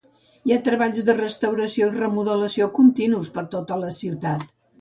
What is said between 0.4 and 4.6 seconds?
Hi ha treballs de restauració i remodelació continus per tota la ciutat.